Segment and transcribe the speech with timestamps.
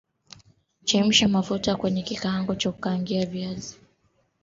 [0.83, 3.75] Chemsha mafuta kwenye kikaango cha kukaangia viazi